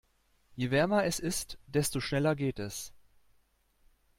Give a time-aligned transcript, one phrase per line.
[0.57, 2.91] Je wärmer es ist, desto schneller geht es.